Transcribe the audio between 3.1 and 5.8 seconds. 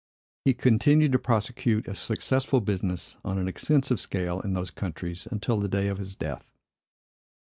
on an extensive scale, in those countries, until the